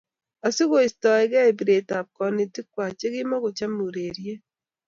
[0.47, 4.41] Asikoistoekei biretap konetikwai chekimakomochei urereyet